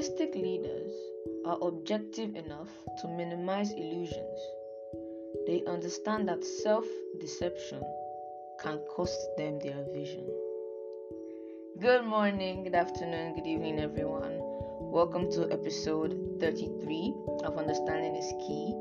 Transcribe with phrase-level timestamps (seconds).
[0.00, 0.92] Realistic leaders
[1.44, 2.70] are objective enough
[3.02, 4.40] to minimize illusions.
[5.46, 6.86] They understand that self
[7.20, 7.82] deception
[8.62, 10.24] can cost them their vision.
[11.78, 14.38] Good morning, good afternoon, good evening, everyone.
[14.80, 18.72] Welcome to episode 33 of Understanding is Key.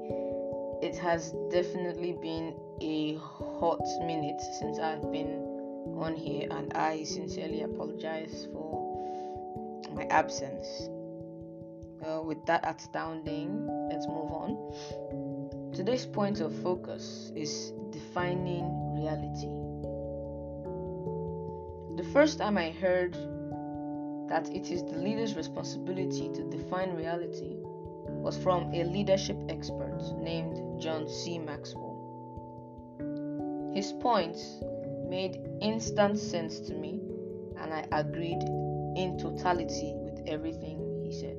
[0.81, 3.15] It has definitely been a
[3.59, 5.43] hot minute since I've been
[5.99, 8.79] on here, and I sincerely apologize for
[9.93, 10.89] my absence.
[12.05, 15.71] Uh, with that astounding, let's move on.
[15.73, 19.49] Today's point of focus is defining reality.
[22.01, 23.13] The first time I heard
[24.29, 27.57] that it is the leader's responsibility to define reality
[28.07, 31.37] was from a leadership expert named John C.
[31.39, 31.97] Maxwell.
[33.73, 34.61] His points
[35.07, 37.01] made instant sense to me,
[37.57, 38.41] and I agreed
[38.95, 41.38] in totality with everything he said.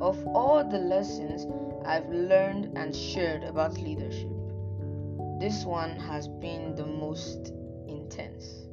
[0.00, 1.46] Of all the lessons
[1.84, 4.30] I've learned and shared about leadership,
[5.38, 7.52] this one has been the most
[7.86, 8.66] intense.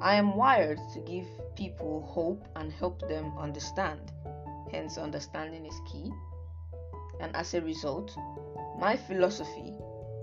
[0.00, 4.12] I am wired to give people hope and help them understand.
[4.72, 6.12] Hence, understanding is key.
[7.20, 8.16] And as a result,
[8.78, 9.74] my philosophy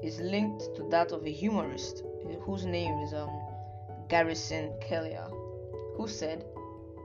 [0.03, 2.03] is linked to that of a humorist
[2.41, 3.29] whose name is um,
[4.07, 5.29] Garrison Keillor,
[5.95, 6.45] who said,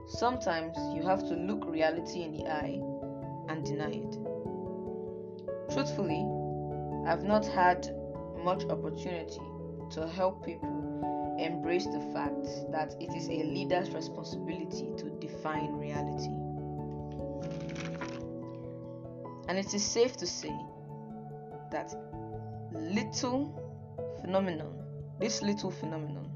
[0.07, 2.81] Sometimes you have to look reality in the eye
[3.49, 4.17] and deny it.
[5.73, 6.25] Truthfully,
[7.07, 7.95] I've not had
[8.43, 9.41] much opportunity
[9.91, 16.29] to help people embrace the fact that it is a leader's responsibility to define reality.
[19.47, 20.55] And it is safe to say
[21.71, 21.93] that
[22.71, 24.77] little phenomenon,
[25.19, 26.29] this little phenomenon,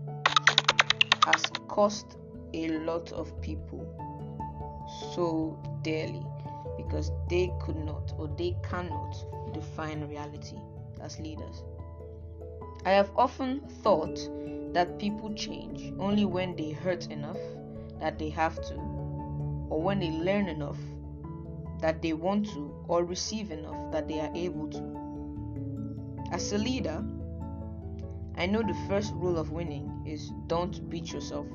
[1.25, 2.17] has cost
[2.55, 3.85] a lot of people
[5.13, 6.25] so dearly
[6.77, 9.15] because they could not or they cannot
[9.53, 10.57] define reality
[11.01, 11.63] as leaders.
[12.85, 14.19] I have often thought
[14.73, 17.39] that people change only when they hurt enough
[17.99, 18.75] that they have to,
[19.69, 20.77] or when they learn enough
[21.81, 26.29] that they want to, or receive enough that they are able to.
[26.31, 27.03] As a leader,
[28.37, 31.47] I know the first rule of winning is don't beat yourself.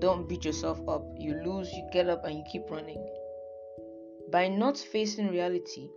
[0.00, 1.04] Don't beat yourself up.
[1.16, 3.04] You lose, you get up, and you keep running.
[4.30, 5.88] By not facing reality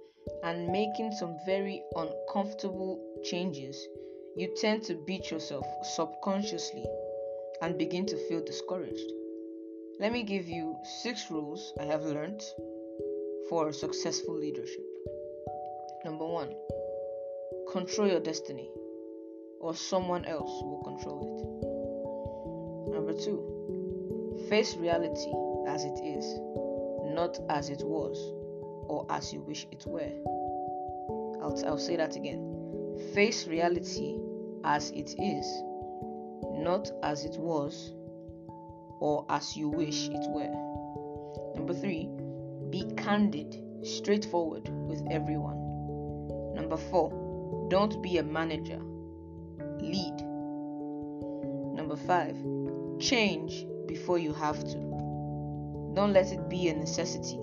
[0.43, 3.87] and making some very uncomfortable changes,
[4.35, 6.85] you tend to beat yourself subconsciously
[7.61, 9.11] and begin to feel discouraged.
[9.99, 12.41] Let me give you six rules I have learned
[13.49, 14.85] for successful leadership.
[16.05, 16.55] Number one,
[17.71, 18.71] control your destiny,
[19.59, 21.21] or someone else will control
[22.87, 22.95] it.
[22.95, 23.50] Number two,
[24.49, 25.33] face reality
[25.67, 26.39] as it is,
[27.13, 28.17] not as it was
[28.87, 30.11] or as you wish it were.
[31.41, 32.51] I'll, I'll say that again
[33.13, 34.17] Face reality
[34.63, 35.45] as it is,
[36.43, 37.93] not as it was
[38.99, 41.55] or as you wish it were.
[41.55, 42.07] Number three,
[42.69, 45.57] be candid, straightforward with everyone.
[46.53, 48.79] Number four, don't be a manager,
[49.79, 50.21] lead.
[51.75, 52.37] Number five,
[52.99, 54.77] change before you have to.
[55.95, 57.37] Don't let it be a necessity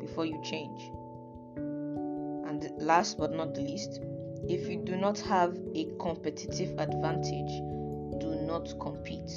[0.00, 0.90] before you change.
[1.54, 4.00] And last but not the least,
[4.48, 7.52] if you do not have a competitive advantage,
[8.18, 9.30] do not compete.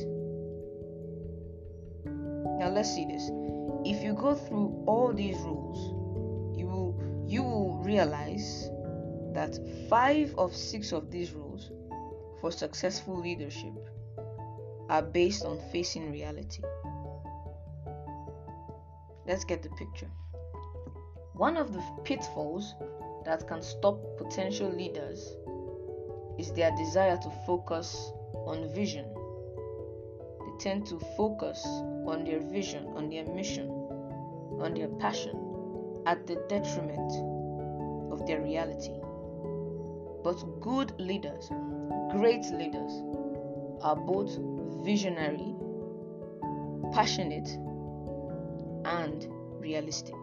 [2.57, 3.29] Now let's see this.
[3.85, 8.71] If you go through all these rules, you will you will realize
[9.33, 9.55] that
[9.87, 11.69] 5 of 6 of these rules
[12.41, 13.73] for successful leadership
[14.89, 16.61] are based on facing reality.
[19.27, 20.09] Let's get the picture.
[21.33, 22.75] One of the pitfalls
[23.25, 25.35] that can stop potential leaders
[26.37, 28.11] is their desire to focus
[28.45, 29.05] on vision.
[30.39, 35.35] They tend to focus on their vision, on their mission, on their passion
[36.05, 37.11] at the detriment
[38.11, 38.93] of their reality.
[40.23, 41.49] But good leaders,
[42.11, 42.91] great leaders,
[43.81, 44.37] are both
[44.83, 45.55] visionary,
[46.93, 47.49] passionate,
[48.85, 49.27] and
[49.59, 50.15] realistic.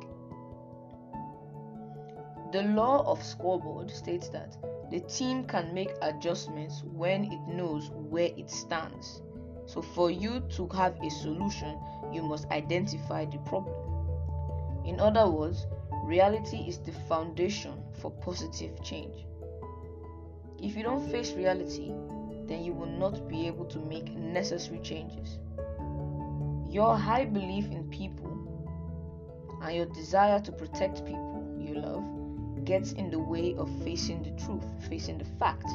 [2.52, 4.56] The law of scoreboard states that
[4.90, 9.22] the team can make adjustments when it knows where it stands.
[9.64, 11.78] So, for you to have a solution,
[12.12, 13.74] you must identify the problem.
[14.84, 15.66] In other words,
[16.04, 19.24] reality is the foundation for positive change.
[20.60, 21.92] If you don't face reality,
[22.52, 25.38] then you will not be able to make necessary changes.
[26.68, 28.28] Your high belief in people
[29.62, 32.04] and your desire to protect people you love
[32.66, 35.66] gets in the way of facing the truth, facing the fact,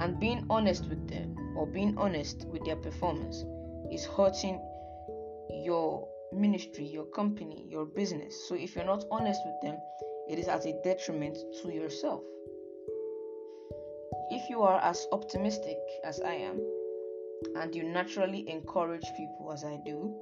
[0.00, 3.44] and being honest with them or being honest with their performance
[3.92, 4.60] is hurting
[5.64, 8.48] your ministry, your company, your business.
[8.48, 9.78] So if you're not honest with them,
[10.28, 12.22] it is at a detriment to yourself.
[14.30, 16.60] If you are as optimistic as I am,
[17.56, 20.14] and you naturally encourage people as I do,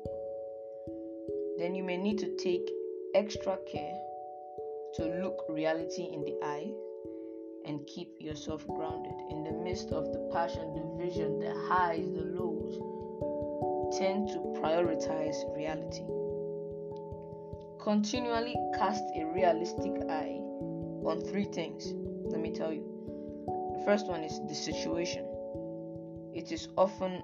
[1.58, 2.70] then you may need to take
[3.14, 3.98] extra care
[4.94, 6.70] to look reality in the eye
[7.64, 12.22] and keep yourself grounded in the midst of the passion, the vision, the highs, the
[12.22, 12.78] lows.
[13.98, 16.04] Tend to prioritize reality.
[17.82, 20.38] Continually cast a realistic eye
[21.04, 21.92] on three things.
[22.30, 22.85] Let me tell you.
[23.86, 25.24] First one is the situation.
[26.34, 27.22] It is often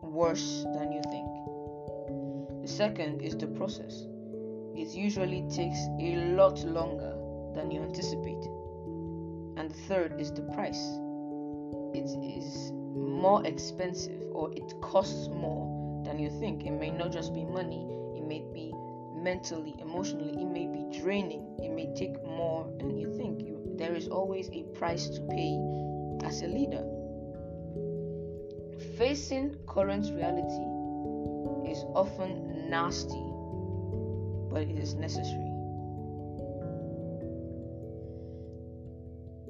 [0.00, 2.62] worse than you think.
[2.62, 4.06] The second is the process.
[4.74, 7.14] It usually takes a lot longer
[7.54, 8.42] than you anticipate.
[9.58, 10.82] And the third is the price.
[11.92, 16.64] It is more expensive or it costs more than you think.
[16.64, 18.72] It may not just be money, it may be
[19.14, 23.42] mentally, emotionally, it may be draining, it may take more than you think.
[23.42, 25.58] You, there is always a price to pay
[26.24, 26.84] as a leader.
[28.96, 33.22] Facing current reality is often nasty,
[34.50, 35.50] but it is necessary.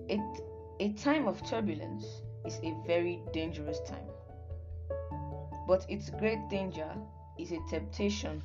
[0.08, 0.20] It,
[0.80, 2.04] a time of turbulence
[2.46, 4.08] is a very dangerous time,
[5.66, 6.90] but its great danger
[7.38, 8.42] is a temptation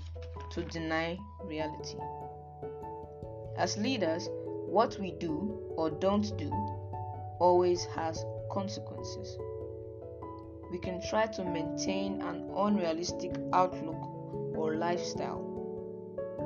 [0.51, 1.97] to deny reality.
[3.57, 4.29] As leaders,
[4.67, 6.51] what we do or don't do
[7.43, 9.37] always has consequences.
[10.71, 14.01] We can try to maintain an unrealistic outlook
[14.55, 15.43] or lifestyle,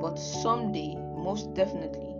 [0.02, 2.12] but someday, most definitely,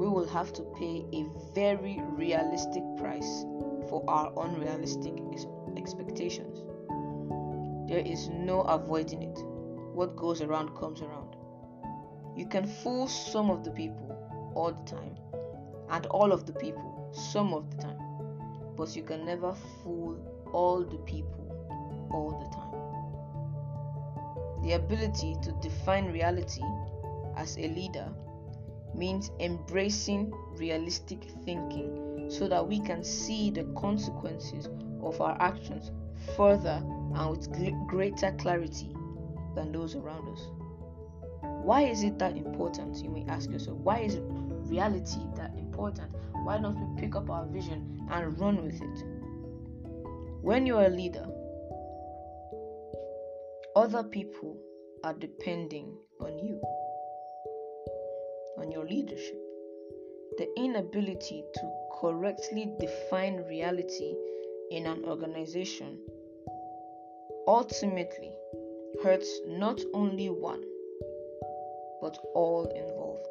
[0.00, 3.44] we will have to pay a very realistic price
[3.90, 5.46] for our unrealistic ex-
[5.76, 6.64] expectations.
[7.90, 9.38] There is no avoiding it.
[9.92, 11.36] What goes around comes around.
[12.38, 14.08] You can fool some of the people
[14.54, 15.14] all the time,
[15.90, 17.97] and all of the people some of the time,
[18.78, 19.52] but you can never
[19.82, 20.16] fool
[20.52, 21.44] all the people
[22.12, 22.68] all the time.
[24.62, 26.62] The ability to define reality
[27.36, 28.08] as a leader
[28.94, 34.68] means embracing realistic thinking so that we can see the consequences
[35.02, 35.90] of our actions
[36.36, 36.82] further
[37.14, 37.50] and with
[37.88, 38.94] greater clarity
[39.54, 40.46] than those around us.
[41.42, 42.96] Why is it that important?
[43.02, 43.78] You may ask yourself.
[43.78, 44.14] Why is
[44.68, 46.12] reality that important?
[46.44, 49.04] Why don't we pick up our vision and run with it?
[50.42, 51.26] When you're a leader,
[53.76, 54.58] other people
[55.04, 56.60] are depending on you,
[58.58, 59.38] on your leadership.
[60.38, 64.14] The inability to correctly define reality
[64.70, 65.98] in an organization
[67.46, 68.32] ultimately
[69.02, 70.62] hurts not only one,
[72.00, 73.27] but all involved.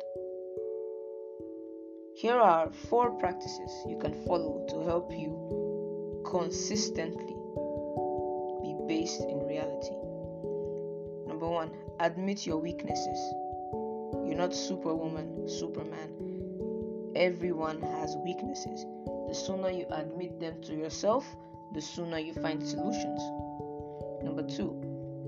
[2.18, 7.36] Here are four practices you can follow to help you consistently
[8.64, 9.94] be based in reality.
[11.28, 11.69] Number one,
[12.00, 13.19] admit your weaknesses.
[14.26, 17.14] You're not superwoman, superman.
[17.16, 18.88] Everyone has weaknesses.
[19.28, 21.24] The sooner you admit them to yourself,
[21.76, 23.21] the sooner you find solutions.
[24.24, 24.74] Number two,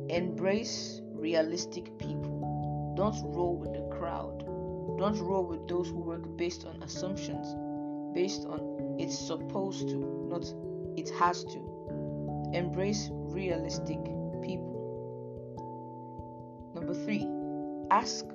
[0.10, 2.96] embrace realistic people.
[2.98, 4.49] Don't roll with the crowd.
[4.98, 7.48] Don't roll with those who work based on assumptions,
[8.13, 10.46] based on it's supposed to, not
[10.98, 11.60] it has to.
[12.53, 14.03] Embrace realistic
[14.41, 14.75] people.
[16.75, 17.27] Number three,
[17.91, 18.25] ask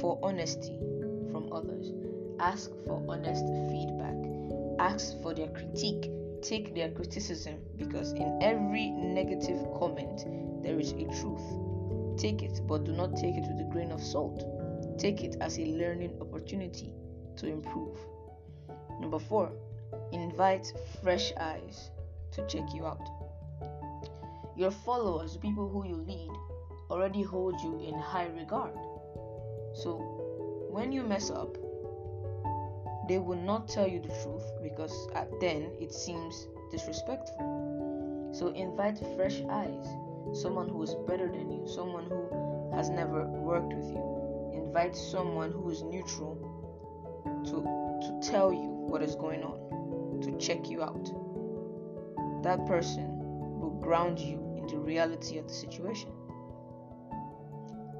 [0.00, 0.78] for honesty
[1.30, 1.92] from others.
[2.40, 4.16] Ask for honest feedback.
[4.78, 6.10] Ask for their critique
[6.42, 10.26] take their criticism because in every negative comment
[10.62, 12.18] there is a truth.
[12.18, 14.44] Take it, but do not take it with a grain of salt.
[14.98, 16.92] Take it as a learning opportunity
[17.36, 17.98] to improve.
[19.00, 19.50] Number four,
[20.12, 20.72] invite
[21.02, 21.90] fresh eyes
[22.32, 23.08] to check you out.
[24.56, 26.30] Your followers, people who you lead,
[26.90, 28.74] already hold you in high regard.
[29.74, 29.96] So
[30.70, 31.56] when you mess up,
[33.08, 35.08] they will not tell you the truth because
[35.40, 38.30] then it seems disrespectful.
[38.32, 39.86] So invite fresh eyes,
[40.32, 44.21] someone who is better than you, someone who has never worked with you.
[44.52, 46.36] Invite someone who is neutral
[47.44, 51.04] to to tell you what is going on, to check you out.
[52.42, 53.08] That person
[53.60, 56.10] will ground you in the reality of the situation.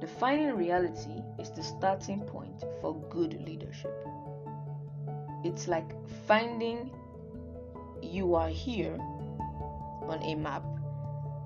[0.01, 3.95] Defining reality is the starting point for good leadership.
[5.45, 5.89] It's like
[6.27, 6.91] finding
[8.01, 10.63] you are here on a map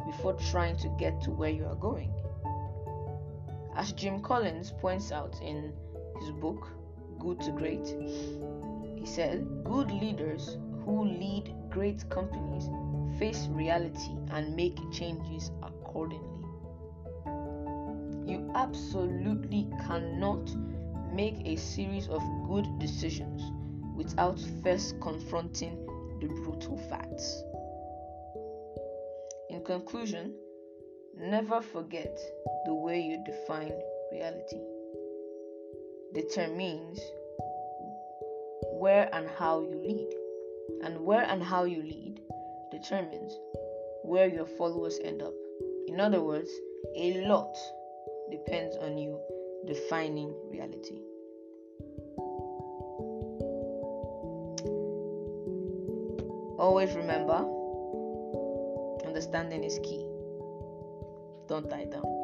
[0.07, 2.11] before trying to get to where you are going.
[3.77, 5.71] As Jim Collins points out in
[6.19, 6.67] his book,
[7.19, 7.87] Good to Great,
[8.95, 12.67] he said, Good leaders who lead great companies
[13.19, 16.43] face reality and make changes accordingly.
[18.25, 20.49] You absolutely cannot
[21.13, 23.43] make a series of good decisions
[23.95, 25.85] without first confronting
[26.19, 27.43] the brutal facts.
[29.51, 30.33] In conclusion,
[31.15, 32.17] never forget
[32.65, 33.73] the way you define
[34.11, 34.61] reality
[36.13, 36.99] determines
[38.73, 40.13] where and how you lead.
[40.83, 42.21] And where and how you lead
[42.71, 43.37] determines
[44.03, 45.33] where your followers end up.
[45.87, 46.49] In other words,
[46.95, 47.55] a lot
[48.29, 49.19] depends on you
[49.65, 51.01] defining reality.
[56.59, 57.37] Always remember,
[59.07, 60.05] understanding is key.
[61.47, 62.16] Don't die down.